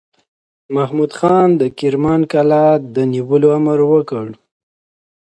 [0.03, 1.11] شاه محمود
[1.61, 4.25] د کرمان قلعه د نیولو امر وکړ.